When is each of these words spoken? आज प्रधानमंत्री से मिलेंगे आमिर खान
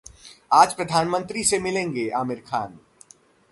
आज 0.53 0.73
प्रधानमंत्री 0.73 1.43
से 1.43 1.59
मिलेंगे 1.59 2.09
आमिर 2.09 2.43
खान 2.47 2.77